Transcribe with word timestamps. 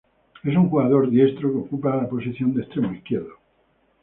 Es 0.43 0.55
un 0.57 0.67
jugador 0.67 1.11
diestro 1.11 1.51
que 1.51 1.57
ocupa 1.59 1.95
la 1.95 2.09
posición 2.09 2.55
de 2.55 2.63
extremo 2.63 2.91
izquierdo. 2.91 3.33